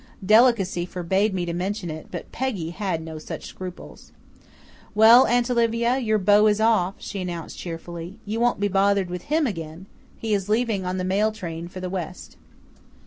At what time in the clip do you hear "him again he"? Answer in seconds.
9.25-10.33